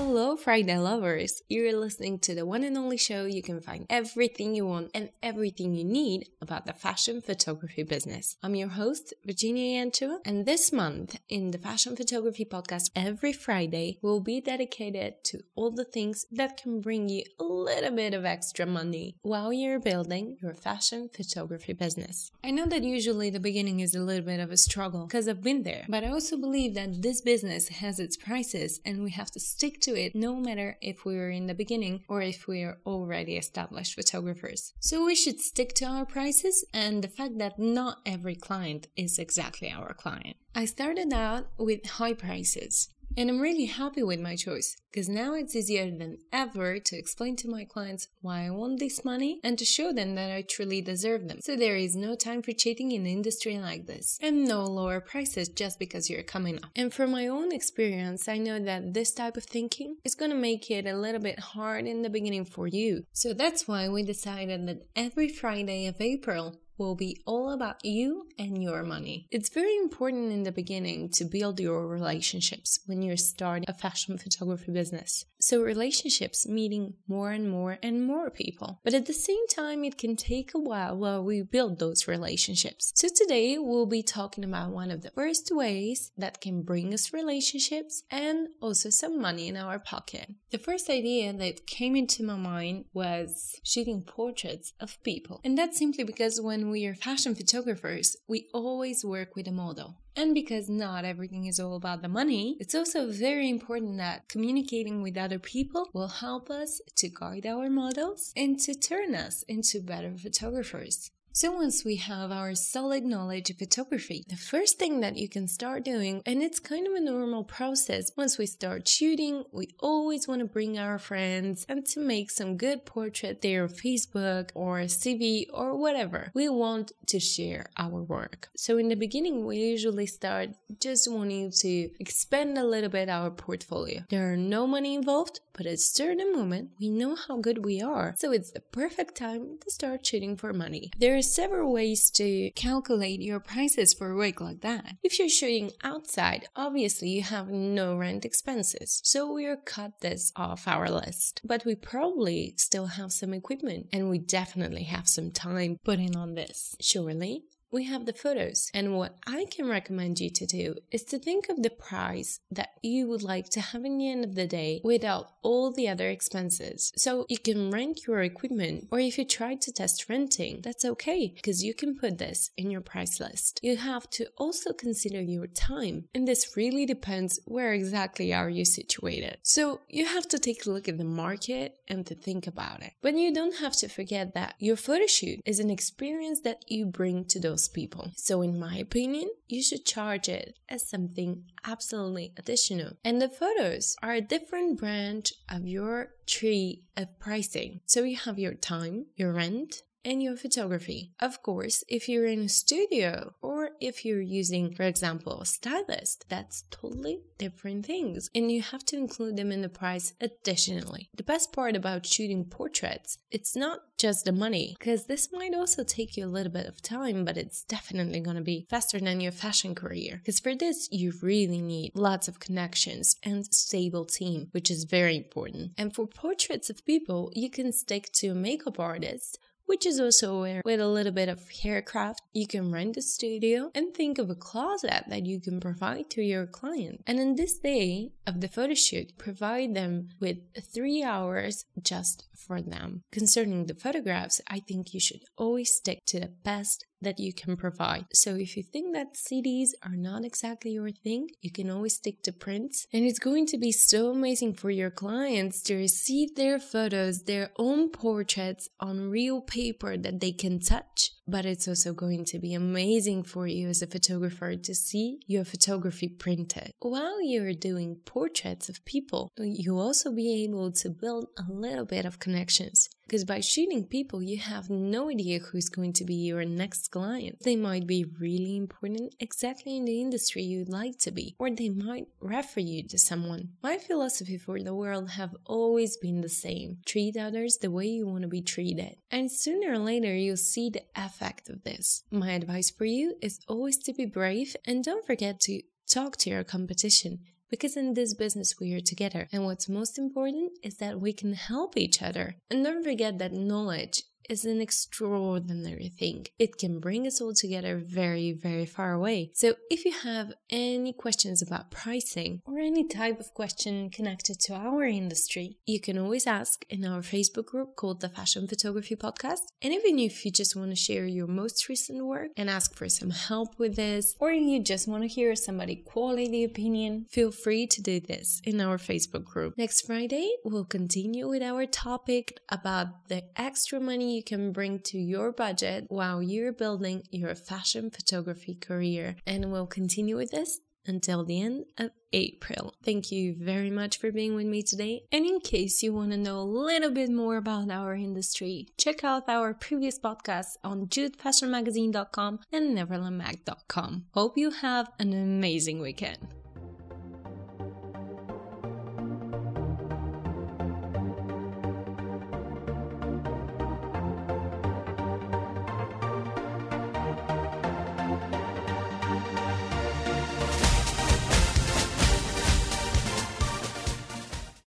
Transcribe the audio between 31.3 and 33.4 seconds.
in the beginning or if we're already